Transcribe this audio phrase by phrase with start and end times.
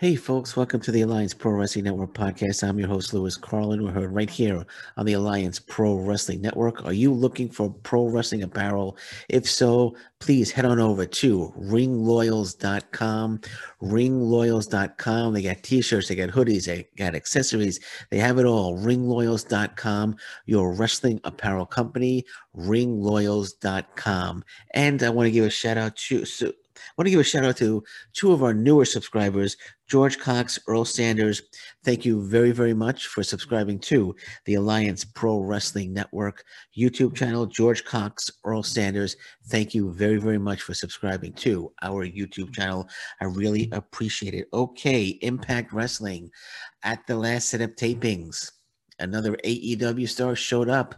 [0.00, 2.62] Hey, folks, welcome to the Alliance Pro Wrestling Network podcast.
[2.62, 3.82] I'm your host, Lewis Carlin.
[3.82, 4.64] We're heard right here
[4.96, 6.84] on the Alliance Pro Wrestling Network.
[6.84, 8.96] Are you looking for pro wrestling apparel?
[9.28, 13.40] If so, please head on over to ringloyals.com.
[13.82, 15.34] Ringloyals.com.
[15.34, 17.80] They got t shirts, they got hoodies, they got accessories,
[18.10, 18.78] they have it all.
[18.78, 20.14] Ringloyals.com,
[20.46, 22.24] your wrestling apparel company.
[22.56, 24.44] Ringloyals.com.
[24.74, 26.24] And I want to give a shout out to.
[26.24, 26.52] So,
[26.96, 27.82] want to give a shout out to
[28.12, 31.42] two of our newer subscribers, George Cox, Earl Sanders.
[31.84, 34.14] Thank you very, very much for subscribing to
[34.44, 36.44] the Alliance Pro Wrestling Network
[36.76, 37.46] YouTube channel.
[37.46, 42.88] George Cox, Earl Sanders, thank you very, very much for subscribing to our YouTube channel.
[43.20, 44.48] I really appreciate it.
[44.52, 46.30] Okay, Impact Wrestling
[46.82, 48.52] at the last set of tapings.
[48.98, 50.94] Another AEW star showed up.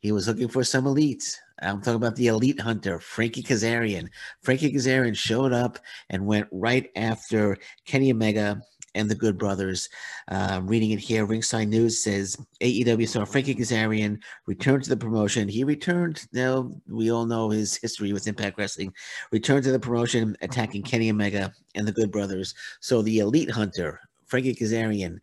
[0.00, 1.36] He was looking for some elites.
[1.62, 4.08] I'm talking about the elite hunter, Frankie Kazarian.
[4.42, 5.78] Frankie Kazarian showed up
[6.10, 7.56] and went right after
[7.86, 8.60] Kenny Omega
[8.94, 9.88] and the Good Brothers.
[10.28, 15.48] Uh, reading it here, Ringside News says AEW star Frankie Kazarian returned to the promotion.
[15.48, 16.26] He returned.
[16.32, 18.92] Now we all know his history with Impact Wrestling.
[19.32, 22.54] Returned to the promotion, attacking Kenny Omega and the Good Brothers.
[22.80, 25.18] So the Elite Hunter, Frankie Kazarian,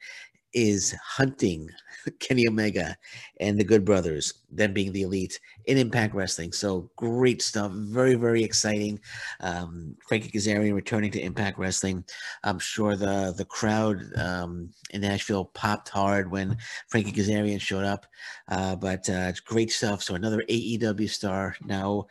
[0.53, 1.69] is hunting
[2.19, 2.97] Kenny Omega
[3.39, 6.51] and the Good Brothers, them being the elite in Impact Wrestling.
[6.51, 7.71] So great stuff.
[7.71, 8.99] Very, very exciting.
[9.39, 12.03] Um, Frankie Kazarian returning to Impact Wrestling.
[12.43, 16.57] I'm sure the, the crowd um, in Nashville popped hard when
[16.87, 18.05] Frankie Kazarian showed up.
[18.47, 20.01] Uh, but uh, it's great stuff.
[20.01, 22.07] So another AEW star now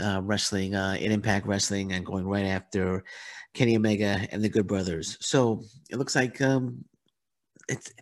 [0.00, 3.04] uh, wrestling uh, in Impact Wrestling and going right after
[3.54, 5.16] Kenny Omega and the Good Brothers.
[5.20, 6.84] So it looks like um,
[7.68, 7.92] it's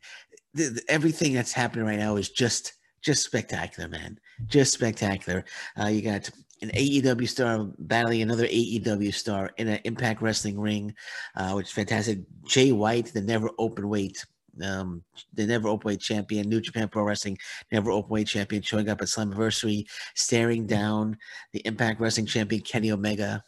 [0.55, 2.72] the, the, everything that's happening right now is just
[3.03, 4.19] just spectacular, man.
[4.47, 5.45] Just spectacular.
[5.81, 6.28] Uh, you got
[6.62, 10.94] an AEW star battling another AEW star in an Impact Wrestling ring,
[11.37, 12.20] uh, which is fantastic.
[12.47, 14.25] Jay White, the never open weight,
[14.62, 15.03] um,
[15.34, 17.38] the never open weight champion, New Japan Pro Wrestling
[17.71, 21.16] never open weight champion, showing up at Slammiversary, staring down
[21.53, 23.43] the Impact Wrestling champion Kenny Omega,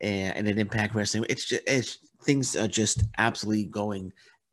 [0.00, 1.24] and, and an Impact Wrestling.
[1.28, 4.12] It's just it's things are just absolutely going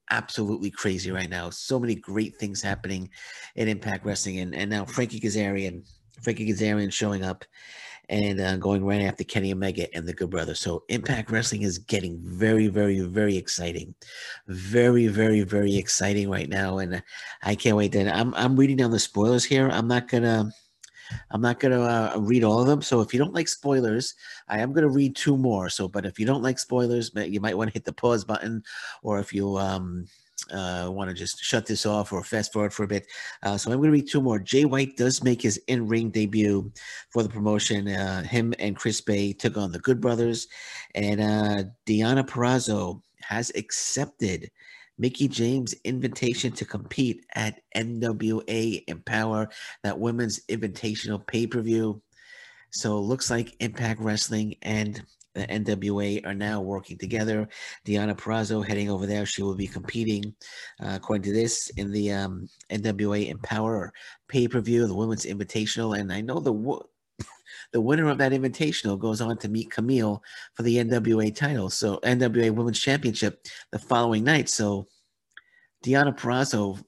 [0.10, 1.50] absolutely crazy right now.
[1.50, 3.10] So many great things happening
[3.56, 5.88] in Impact Wrestling, and, and now Frankie Kazarian,
[6.22, 7.46] Frankie Kazarian showing up
[8.10, 10.60] and uh, going right after Kenny Omega and the Good Brothers.
[10.60, 13.94] So Impact Wrestling is getting very, very, very exciting,
[14.48, 17.04] very, very, very exciting right now, and
[17.44, 17.92] I can't wait.
[17.92, 19.70] Then I'm I'm reading down the spoilers here.
[19.70, 20.52] I'm not gonna.
[21.32, 22.82] I'm not going to uh, read all of them.
[22.82, 24.16] So if you don't like spoilers,
[24.48, 25.70] I am going to read two more.
[25.70, 28.64] So, but if you don't like spoilers, you might want to hit the pause button,
[29.02, 30.06] or if you um,
[30.52, 33.08] uh, want to just shut this off or fast forward for a bit.
[33.44, 34.40] Uh, so I'm going to read two more.
[34.40, 36.72] Jay White does make his in-ring debut
[37.10, 37.88] for the promotion.
[37.88, 40.48] Uh, him and Chris Bey took on the Good Brothers,
[40.96, 44.50] and uh, Deonna Purrazzo has accepted
[45.00, 49.50] Mickie James' invitation to compete at NWA Empower,
[49.84, 52.02] that women's invitational pay per view.
[52.72, 55.02] So it looks like Impact Wrestling and
[55.34, 57.48] the NWA are now working together.
[57.86, 59.26] Deonna Purrazzo heading over there.
[59.26, 60.36] She will be competing,
[60.84, 63.94] uh, according to this, in the um, NWA Empower
[64.28, 65.98] pay per view, the Women's Invitational.
[65.98, 66.54] And I know the
[67.72, 70.22] the winner of that invitational goes on to meet Kamille
[70.54, 71.70] for the NWA title.
[71.70, 74.50] So NWA Women's Championship the following night.
[74.50, 74.88] So
[75.84, 76.84] Deonna Purrazzo,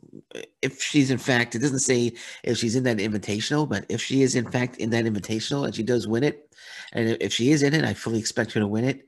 [0.61, 4.21] if she's in fact, it doesn't say if she's in that invitational, but if she
[4.21, 6.53] is in fact in that invitational and she does win it,
[6.93, 9.05] and if she is in it, I fully expect her to win it.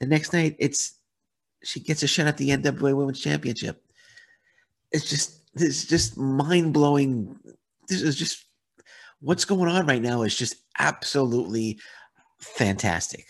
[0.00, 0.94] The next night, it's
[1.62, 3.82] she gets a shot at the NWA Women's Championship.
[4.92, 7.38] It's just it's just mind blowing.
[7.88, 8.46] This is just
[9.20, 11.78] what's going on right now is just absolutely
[12.38, 13.26] fantastic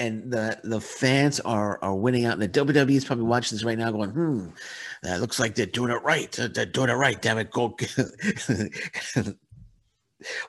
[0.00, 2.32] and the the fans are are winning out.
[2.32, 4.48] And the WWE is probably watching this right now, going, "Hmm,
[5.02, 6.32] that looks like they're doing it right.
[6.32, 7.20] They're doing it right.
[7.20, 7.76] Damn it, go."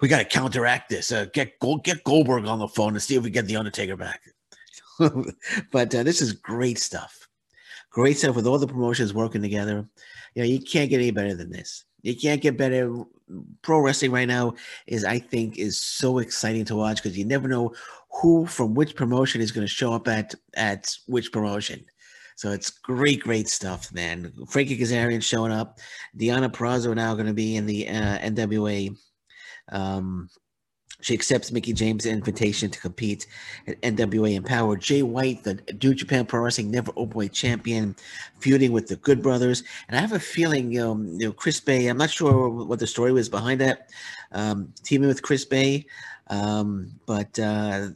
[0.01, 1.12] we got to counteract this.
[1.12, 3.98] Uh, get Gold, get Goldberg on the phone and see if we get the Undertaker
[3.98, 4.21] back.
[5.71, 7.27] but uh, this is great stuff.
[7.89, 9.86] Great stuff with all the promotions working together.
[10.33, 11.83] You know, you can't get any better than this.
[12.04, 13.04] You can't get better.
[13.62, 14.56] Pro wrestling right now
[14.88, 17.74] is, I think, is so exciting to watch because you never know
[18.22, 21.86] who from which promotion is going to show up at at which promotion.
[22.36, 24.33] So it's great, great stuff, man.
[24.50, 25.78] Frankie Kazarian showing up.
[26.18, 28.98] Deonna Purrazzo now going to be in the uh, NWA
[29.72, 30.28] um,
[31.01, 33.27] she accepts Mickie James' invitation to compete
[33.68, 34.77] at NWA Empower.
[34.77, 37.95] Jay White, the New Japan Pro Wrestling Never Openweight Champion,
[38.39, 39.63] feuding with the Good Brothers.
[39.88, 42.88] And I have a feeling, know, you know Chris Bey, I'm not sure what the
[42.88, 43.89] story was behind that,
[44.31, 45.86] um, teaming with Chris Bey.
[46.27, 47.89] Um, but uh,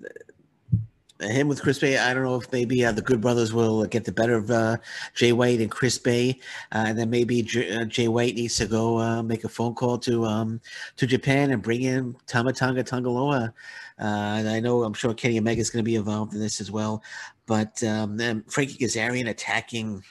[1.28, 1.98] him with Chris Bey.
[1.98, 4.78] I don't know if maybe uh, the Good Brothers will get the better of uh,
[5.14, 6.40] Jay White and Chris Bey,
[6.72, 9.76] uh, and then maybe J- uh, Jay White needs to go uh, make a phone
[9.76, 10.62] call to um,
[10.98, 13.54] to Japan and bring in Tama Tonga Tanga Loa.
[13.98, 16.72] and I know I'm sure Kenny Omega is going to be involved in this as
[16.72, 17.04] well,
[17.46, 18.18] but um,
[18.48, 20.04] Frankie Kazarian attacking.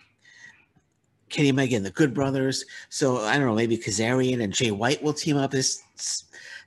[1.30, 2.64] Kenny Omega and the Good Brothers.
[2.90, 5.50] So I don't know, maybe Kazarian and Jay White will team up.
[5.50, 5.82] This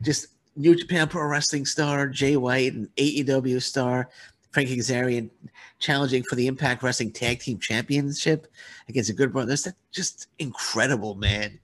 [0.02, 0.28] just
[0.58, 4.10] New Japan Pro Wrestling star Jay White and AEW star
[4.58, 5.30] Frankie Kazarian
[5.78, 8.48] challenging for the Impact Wrestling Tag Team Championship
[8.90, 9.50] against a good brother.
[9.50, 11.60] That's just incredible, man.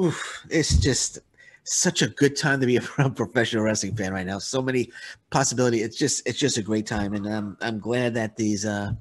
[0.00, 1.18] Oof, it's just
[1.64, 2.80] such a good time to be a
[3.10, 4.38] professional wrestling fan right now.
[4.38, 4.90] So many
[5.28, 5.82] possibilities.
[5.84, 8.92] It's just it's just a great time, and I'm I'm glad that these uh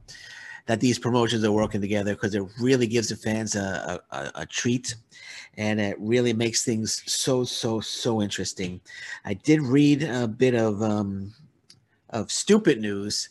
[0.65, 4.45] that these promotions are working together because it really gives the fans a, a, a
[4.45, 4.95] treat
[5.57, 8.81] and it really makes things so so so interesting.
[9.23, 11.33] I did read a bit of um,
[12.15, 13.29] of stupid news,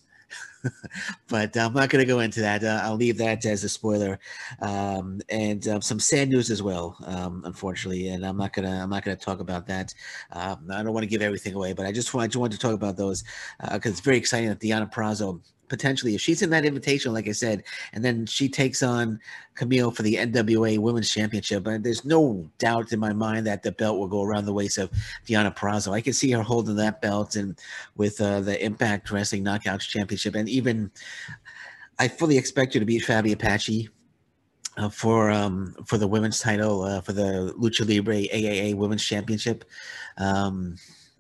[1.29, 2.63] but I'm not going to go into that.
[2.63, 4.19] Uh, I'll leave that as a spoiler,
[4.61, 8.09] um, and um, some sad news as well, um, unfortunately.
[8.09, 9.95] And I'm not gonna I'm not gonna talk about that.
[10.33, 12.55] Um, I don't want to give everything away, but I just want I just wanted
[12.55, 13.25] to talk about those
[13.61, 15.41] because uh, it's very exciting that Deonna Purrazzo
[15.75, 19.19] potentially if she's in that invitation, like I said, and then she takes on
[19.57, 21.67] Kamille for the NWA Women's Championship.
[21.67, 24.79] And there's no doubt in my mind that the belt will go around the waist
[24.79, 24.89] of
[25.27, 25.93] Deonna Purrazzo.
[25.93, 27.59] I can see her holding that belt and
[27.97, 30.93] with uh, the Impact Wrestling Knockouts Championship, and even
[31.99, 33.89] I fully expect her to beat Fabi Apache.
[34.77, 39.65] Uh, for um for the women's title uh, for the Lucha Libre AAA Women's Championship,
[40.19, 40.77] um,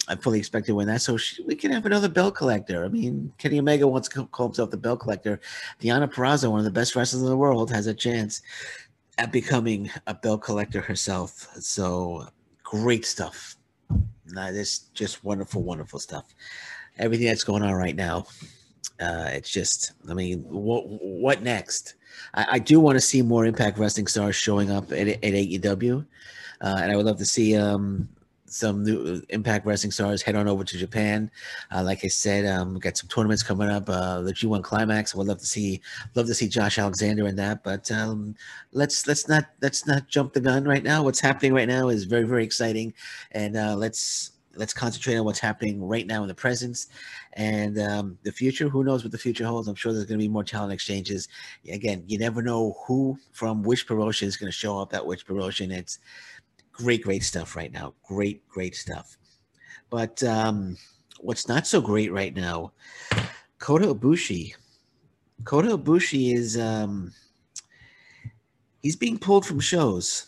[0.08, 1.00] I fully expect to win that.
[1.00, 2.84] So she, we can have another belt collector.
[2.84, 5.40] I mean, Kenny Omega wants to call himself the belt collector.
[5.80, 8.42] Deonna Purrazzo, one of the best wrestlers in the world, has a chance
[9.18, 11.48] at becoming a belt collector herself.
[11.58, 12.26] So
[12.62, 13.56] great stuff.
[14.26, 16.34] Nah, this just wonderful, wonderful stuff.
[16.98, 18.26] Everything that's going on right now.
[19.00, 21.94] Uh, it's just, I mean, what what next?
[22.34, 26.06] I, I do want to see more Impact Wrestling stars showing up at, at AEW,
[26.60, 28.08] uh, and I would love to see um,
[28.54, 31.28] some new Impact Wrestling stars head on over to Japan.
[31.74, 33.88] Uh, like I said, um, we've got some tournaments coming up.
[33.88, 35.12] Uh, the G1 Climax.
[35.12, 35.80] I would love to see
[36.14, 37.64] love to see Josh Alexander in that.
[37.64, 38.36] But um,
[38.72, 41.02] let's let's not let's not jump the gun right now.
[41.02, 42.94] What's happening right now is very very exciting,
[43.32, 46.86] and uh, let's let's concentrate on what's happening right now in the present
[47.34, 48.68] and um, the future.
[48.68, 49.68] Who knows what the future holds?
[49.68, 51.28] I'm sure there's going to be more talent exchanges.
[51.70, 55.26] Again, you never know who from which promotion is going to show up at which
[55.26, 55.70] promotion.
[55.70, 55.98] It's
[56.74, 57.94] great, great stuff right now.
[58.02, 59.16] Great, great stuff.
[59.90, 60.76] But um,
[61.20, 62.72] what's not so great right now,
[63.58, 64.54] Kota Ibushi.
[65.44, 67.12] Kota Ibushi is um,
[68.82, 70.26] he's being pulled from shows,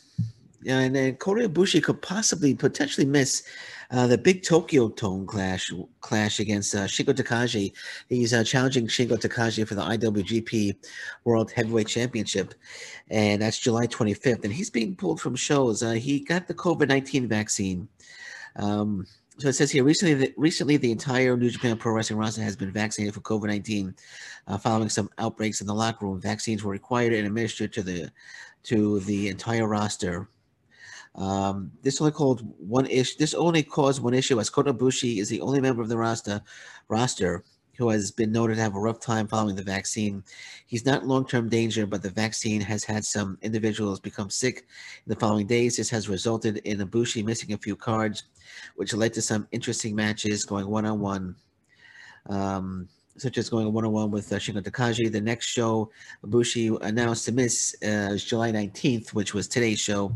[0.67, 3.43] and then Kota Ibushi could possibly potentially miss
[3.91, 7.73] uh, the big Tokyo Dome clash clash against uh, Shingo Takagi.
[8.09, 10.77] He's uh, challenging Shingo Takagi for the IWGP
[11.25, 12.55] World Heavyweight Championship,
[13.11, 14.44] and that's July 25th.
[14.44, 15.83] And he's being pulled from shows.
[15.83, 17.88] Uh, he got the COVID 19 vaccine.
[18.56, 19.06] Um,
[19.38, 22.56] so it says here recently, the, recently the entire New Japan Pro Wrestling roster has
[22.56, 23.94] been vaccinated for COVID 19.
[24.49, 28.11] Uh, following some outbreaks in the locker room, vaccines were required and administered to the
[28.65, 30.29] to the entire roster.
[31.17, 33.17] Um, this only called one issue.
[33.19, 36.43] This only caused one issue as Kota Ibushi is the only member of the roster
[36.89, 37.43] roster
[37.79, 40.23] who has been noted to have a rough time following the vaccine.
[40.67, 44.67] He's not long-term danger, but the vaccine has had some individuals become sick
[45.05, 45.76] in the following days.
[45.76, 48.25] This has resulted in Ibushi missing a few cards,
[48.76, 51.37] which led to some interesting matches going one-on-one.
[52.31, 55.11] Um, such as going one-on-one with uh, Shingo Takagi.
[55.11, 55.90] The next show,
[56.25, 60.14] Ibushi announced to miss uh, July 19th, which was today's show.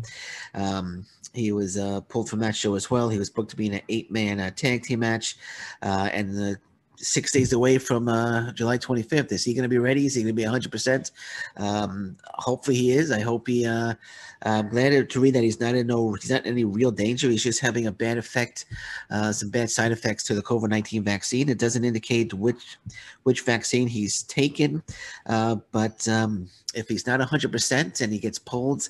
[0.54, 3.08] Um, he was uh, pulled from that show as well.
[3.08, 5.36] He was booked to be in an eight-man uh, tag team match,
[5.82, 6.58] uh, and the
[7.00, 9.32] six days away from uh, July 25th.
[9.32, 10.06] Is he going to be ready?
[10.06, 11.10] Is he going to be 100%?
[11.56, 13.10] Um, hopefully he is.
[13.10, 13.66] I hope he.
[13.66, 13.94] Uh,
[14.42, 17.28] I'm glad to read that he's not in no, he's not in any real danger.
[17.28, 18.64] He's just having a bad effect,
[19.10, 21.48] uh, some bad side effects to the COVID-19 vaccine.
[21.48, 22.78] It doesn't indicate which
[23.24, 24.82] which vaccine he's taken,
[25.26, 28.88] uh, but um, if he's not 100% and he gets pulled,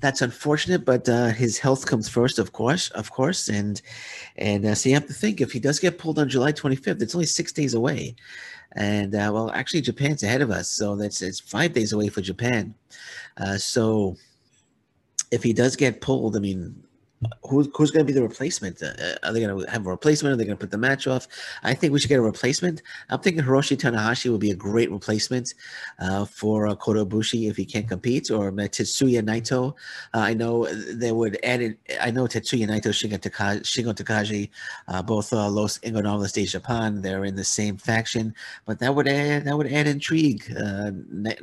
[0.00, 3.80] that's unfortunate, but uh, his health comes first, of course, of course, and
[4.36, 7.00] and uh, so you have to think if he does get pulled on July 25th,
[7.02, 8.16] it's only six days away,
[8.72, 12.20] and uh, well, actually Japan's ahead of us, so that's it's five days away for
[12.20, 12.74] Japan.
[13.36, 14.16] Uh, so
[15.30, 16.82] if he does get pulled, I mean,
[17.42, 18.82] who's who's going to be the replacement?
[18.82, 20.32] Uh, are they going to have a replacement?
[20.32, 21.26] Are they going to put the match off?
[21.62, 22.82] I think we should get a replacement.
[23.10, 25.54] I'm thinking Hiroshi Tanahashi would be a great replacement
[25.98, 29.74] uh, for uh, Kota Ibushi if he can't compete, or Tetsuya Naito.
[30.14, 31.78] Uh, I know they would add it.
[32.00, 34.50] I know Tetsuya Naito, Shingo, Taka, Shingo Takagi,
[34.86, 37.02] uh, both uh, Los Ingobernables de Japan.
[37.02, 38.34] They're in the same faction,
[38.64, 40.44] but that would add that would add intrigue.
[40.50, 40.90] Uh,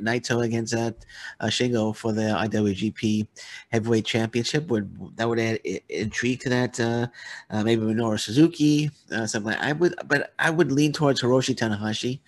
[0.00, 3.26] Naito against Shingo for the IWGP
[3.70, 6.78] Heavyweight Championship would that would add intrigue to that.
[6.80, 7.06] Uh,
[7.50, 11.54] uh, maybe Minoru Suzuki, uh, something like I would, but I would lean towards Hiroshi
[11.54, 12.20] Tanahashi.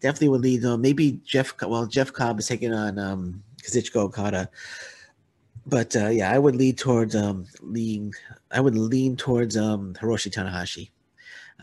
[0.00, 0.64] Definitely would lean.
[0.64, 1.54] Uh, maybe Jeff.
[1.62, 4.50] Well, Jeff Cobb is taking on um, Kazuchika Okada,
[5.66, 8.12] but uh, yeah, I would lean towards um, lean.
[8.50, 10.90] I would lean towards um, Hiroshi Tanahashi.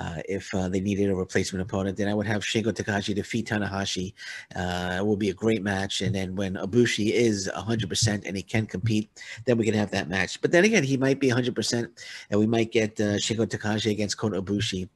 [0.02, 1.96] Uh, if uh, they needed a replacement opponent.
[1.96, 4.14] Then I would have Shingo Takagi defeat Tanahashi.
[4.56, 6.02] Uh, it will be a great match.
[6.02, 9.12] And then when Ibushi is 100% and he can compete,
[9.46, 10.42] then we can have that match.
[10.42, 11.88] But then again, he might be 100%
[12.32, 14.90] and we might get uh, Shingo Takagi against Kota Ibushi.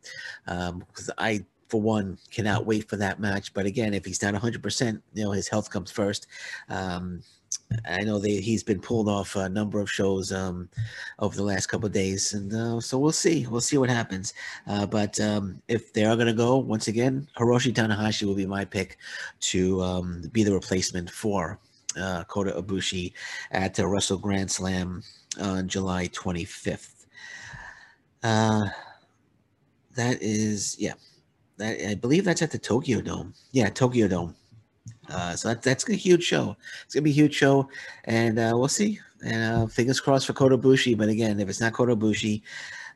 [0.47, 0.83] Um,
[1.19, 1.45] I
[1.75, 3.53] for one, cannot wait for that match.
[3.53, 6.27] But again, if he's not 100%, you know, his health comes first.
[6.69, 7.21] Um,
[7.85, 10.69] I know they, he's been pulled off a number of shows um,
[11.19, 13.45] over the last couple days, and uh, so we'll see.
[13.45, 14.33] We'll see what happens.
[14.67, 18.45] Uh, but um, if they are going to go, once again, Hiroshi Tanahashi will be
[18.45, 18.97] my pick
[19.51, 21.59] to um, be the replacement for
[21.99, 23.11] uh, Kota Ibushi
[23.51, 25.03] at the Wrestle Grand Slam
[25.41, 27.05] on July 25th.
[28.23, 28.67] Uh,
[29.95, 30.93] that is, yeah,
[31.59, 33.33] I believe that's at the Tokyo Dome.
[33.51, 34.35] Yeah, Tokyo Dome.
[35.09, 36.55] Uh, so that, that's a huge show.
[36.83, 37.69] It's gonna be a huge show,
[38.05, 38.99] and uh, we'll see.
[39.25, 40.97] And uh, fingers crossed for Kota Ibushi.
[40.97, 42.41] But again, if it's not Kota Ibushi,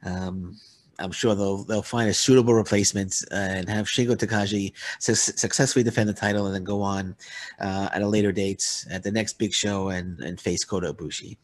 [0.03, 0.57] um,
[0.99, 5.83] I'm sure they'll they'll find a suitable replacement uh, and have Shingo Takagi su- successfully
[5.83, 7.15] defend the title and then go on
[7.59, 11.37] uh, at a later date at the next big show and and face Kota Ibushi.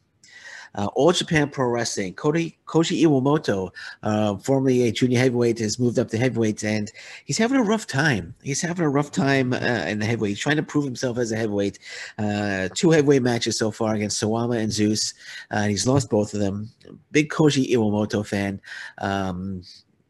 [0.76, 3.72] Uh, All Japan Pro Wrestling, Koji, Koji Iwamoto,
[4.04, 6.92] uh, formerly a junior heavyweight, has moved up to heavyweight, and
[7.26, 8.36] he's having a rough time.
[8.44, 10.32] He's having a rough time uh, in the heavyweight.
[10.32, 11.80] He's trying to prove himself as a heavyweight.
[12.18, 15.14] Uh, two heavyweight matches so far against Suwama and Zeus.
[15.52, 16.70] Uh, and he's lost both of them.
[17.12, 18.62] Big Koji Iwamoto fan.
[19.00, 19.64] Um,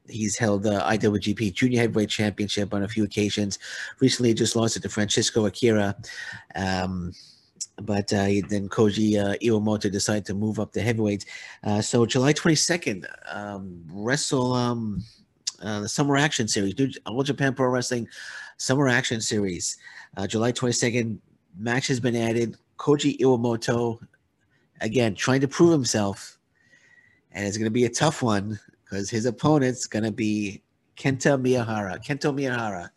[0.07, 3.57] He's held the IWGP Junior Heavyweight Championship on a few occasions.
[3.99, 5.95] Recently, just lost it to Francesco Akira.
[6.55, 7.11] Um,
[7.81, 11.25] but uh, then Koji uh, Iwamoto decided to move up to heavyweight.
[11.63, 15.03] Uh, so July 22nd, um, wrestle um,
[15.61, 18.07] uh, the Summer Action Series, All Japan Pro Wrestling
[18.57, 19.77] Summer Action Series.
[20.17, 21.17] Uh, July 22nd,
[21.57, 22.57] match has been added.
[22.77, 23.99] Koji Iwamoto,
[24.81, 26.37] again, trying to prove himself.
[27.31, 30.61] And it's going to be a tough one because his opponent's going to be
[30.97, 32.03] Kento Miyahara.
[32.05, 32.89] Kento Miyahara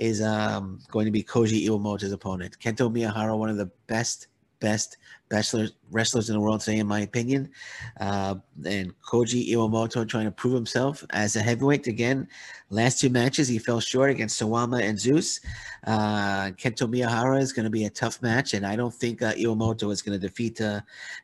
[0.00, 2.58] is um, going to be Koji Iwamoto's opponent.
[2.58, 4.28] Kento Miyahara, one of the best,
[4.58, 4.96] best
[5.30, 7.50] wrestlers, wrestlers in the world today, in my opinion.
[8.00, 12.26] Uh, and Koji Iwamoto trying to prove himself as a heavyweight again.
[12.70, 15.40] Last two matches, he fell short against Suwama and Zeus.
[15.86, 19.34] Uh, Kento Miyahara is going to be a tough match, and I don't think uh,
[19.34, 20.80] Iwamoto is going to defeat uh,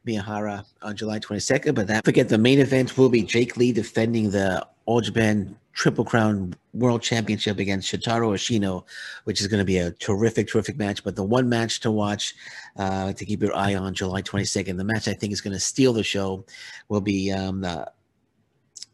[0.06, 1.74] Miyahara on July 22nd.
[1.74, 6.06] But that forget the main event will be Jake Lee defending the All Japan Triple
[6.06, 8.84] Crown World Championship against Shotaro Ashino,
[9.24, 11.04] which is going to be a terrific, terrific match.
[11.04, 12.34] But the one match to watch
[12.78, 15.60] uh, to keep your eye on July 22nd, the match I think is going to
[15.60, 16.46] steal the show
[16.88, 17.92] will be um, the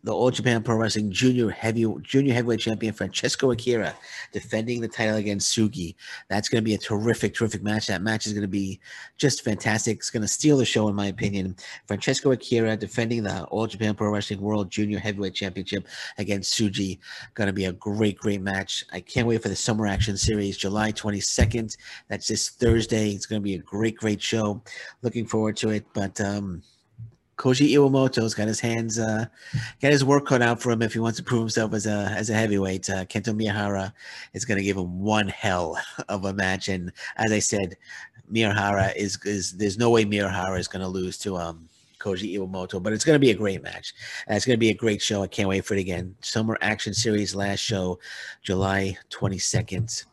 [0.04, 3.94] the All Japan Pro Wrestling Junior Heavy Junior Heavyweight Champion Francesco Akira
[4.32, 5.94] defending the title against Sugi.
[6.28, 7.86] That's going to be a terrific, terrific match.
[7.86, 8.80] That match is going to be
[9.16, 9.98] just fantastic.
[9.98, 11.56] It's going to steal the show, in my opinion.
[11.86, 15.86] Francesco Akira defending the All Japan Pro Wrestling World Junior Heavyweight Championship
[16.18, 16.98] against Sugi.
[17.34, 18.84] Going to be a great, great match.
[18.92, 21.76] I can't wait for the Summer Action Series, July 22nd.
[22.08, 23.10] That's this Thursday.
[23.10, 24.62] It's going to be a great, great show.
[25.02, 25.86] Looking forward to it.
[25.94, 26.62] But um,
[27.38, 29.26] Koji Iwamoto's got his hands, uh,
[29.80, 32.12] got his work cut out for him if he wants to prove himself as a
[32.16, 32.88] as a heavyweight.
[32.90, 33.92] Uh, Kento Miyahara
[34.34, 37.76] is going to give him one hell of a match, and as I said,
[38.30, 42.82] Miyahara is is there's no way Miyahara is going to lose to um Koji Iwamoto,
[42.82, 43.94] but it's going to be a great match.
[44.26, 45.22] And it's going to be a great show.
[45.22, 46.14] I can't wait for it again.
[46.20, 48.00] Summer Action Series last show,
[48.42, 50.04] July 22nd,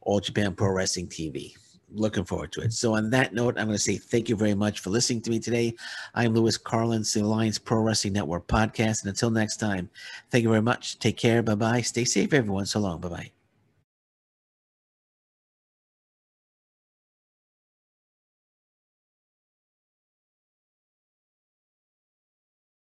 [0.00, 1.54] All Japan Pro Wrestling TV
[1.92, 2.72] looking forward to it.
[2.72, 5.30] So, on that note, I'm going to say thank you very much for listening to
[5.30, 5.74] me today.
[6.14, 9.02] I'm Lewis Carlin, the Alliance Pro Wrestling Network podcast.
[9.02, 9.88] And until next time,
[10.30, 10.98] thank you very much.
[10.98, 11.42] Take care.
[11.42, 11.80] Bye bye.
[11.80, 12.66] Stay safe, everyone.
[12.66, 13.00] So long.
[13.00, 13.37] Bye bye.